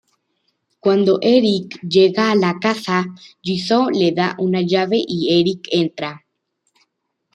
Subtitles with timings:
[0.79, 3.05] Cuando Eric llega a la casa,
[3.43, 6.25] Jigsaw le da una llave y Eric entra.